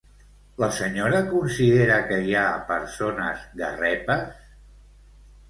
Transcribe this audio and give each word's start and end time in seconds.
La 0.61 0.69
senyora 0.77 1.19
considera 1.33 1.99
que 2.07 2.17
hi 2.29 2.33
ha 2.41 2.47
persones 2.71 3.45
garrepes? 3.61 4.43